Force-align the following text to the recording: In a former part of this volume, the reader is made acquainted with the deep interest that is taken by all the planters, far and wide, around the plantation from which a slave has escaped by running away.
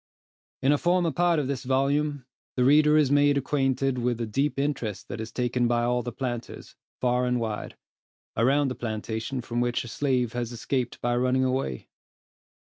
In 0.63 0.71
a 0.71 0.79
former 0.79 1.11
part 1.11 1.37
of 1.37 1.47
this 1.47 1.63
volume, 1.63 2.25
the 2.55 2.63
reader 2.63 2.97
is 2.97 3.11
made 3.11 3.37
acquainted 3.37 3.99
with 3.99 4.17
the 4.17 4.25
deep 4.25 4.57
interest 4.57 5.09
that 5.09 5.21
is 5.21 5.31
taken 5.31 5.67
by 5.67 5.83
all 5.83 6.01
the 6.01 6.11
planters, 6.11 6.75
far 6.99 7.27
and 7.27 7.39
wide, 7.39 7.77
around 8.35 8.69
the 8.69 8.73
plantation 8.73 9.41
from 9.41 9.61
which 9.61 9.83
a 9.83 9.87
slave 9.87 10.33
has 10.33 10.51
escaped 10.51 10.99
by 11.01 11.15
running 11.15 11.43
away. 11.43 11.87